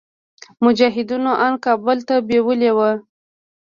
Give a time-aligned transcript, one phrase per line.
[0.63, 2.91] مجاهدينو ان کابل ته بيولي وو.